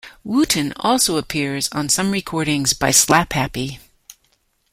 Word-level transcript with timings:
Wootton 0.23 0.73
also 0.77 1.15
appears 1.17 1.69
on 1.73 1.87
some 1.87 2.09
recordings 2.09 2.73
by 2.73 2.89
Slapp 2.89 3.33
Happy. 3.33 3.77